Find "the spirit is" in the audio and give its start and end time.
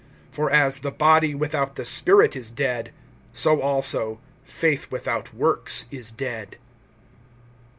1.75-2.49